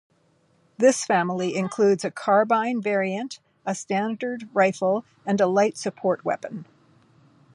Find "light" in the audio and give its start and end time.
5.45-5.77